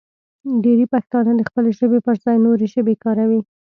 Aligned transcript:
ډېری 0.63 0.85
پښتانه 0.93 1.31
د 1.37 1.41
خپلې 1.49 1.71
ژبې 1.79 1.99
پر 2.05 2.15
ځای 2.23 2.37
نورې 2.45 2.65
ژبې 2.73 2.95
کاروي. 3.03 3.39